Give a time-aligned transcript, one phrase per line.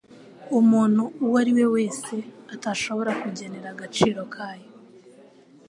[0.59, 2.15] umuntu uwo ari we wese
[2.55, 4.67] atashobora kugenera agaciro kayo.